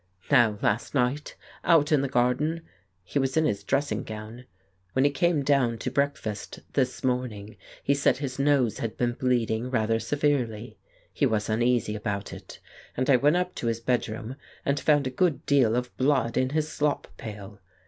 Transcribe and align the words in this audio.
Now 0.31 0.57
last 0.63 0.95
night, 0.95 1.35
out 1.63 1.91
in 1.91 2.01
the 2.01 2.09
garden, 2.09 2.63
he 3.03 3.19
was 3.19 3.37
in 3.37 3.45
his 3.45 3.63
dressing 3.63 4.01
gown. 4.03 4.37
Well, 4.37 4.45
when 4.93 5.05
he 5.05 5.11
came 5.11 5.43
down 5.43 5.77
to 5.77 5.91
breakfast 5.91 6.59
this 6.73 7.03
morning 7.03 7.55
he 7.83 7.93
said 7.93 8.17
his 8.17 8.39
nose 8.39 8.79
had 8.79 8.97
been 8.97 9.11
bleeding 9.13 9.69
rather 9.69 9.99
severely. 9.99 10.79
He 11.13 11.27
was 11.27 11.49
uneasy 11.49 11.93
about 11.95 12.33
it, 12.33 12.57
and 12.97 13.11
I 13.11 13.15
went 13.15 13.35
up 13.37 13.53
to 13.53 13.67
his 13.67 13.79
bed 13.79 14.09
room 14.09 14.37
and 14.65 14.79
found 14.79 15.05
a 15.05 15.11
good 15.11 15.45
deal 15.45 15.75
of 15.75 15.95
blood 15.97 16.35
in 16.35 16.49
his 16.49 16.67
slop 16.67 17.07
pail. 17.17 17.59